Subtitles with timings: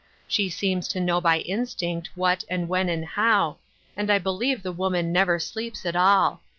[0.27, 3.57] She seems to know by instinct what and when and how,
[3.95, 6.41] and I believe the woman never sleeps at all.